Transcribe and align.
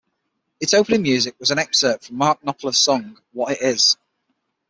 Its 0.59 0.73
opening 0.73 1.03
music 1.03 1.39
was 1.39 1.51
an 1.51 1.59
excerpt 1.59 2.05
from 2.05 2.17
Mark 2.17 2.41
Knopfler's 2.41 2.79
song 2.79 3.21
What 3.33 3.51
It 3.51 3.61
Is. 3.61 3.97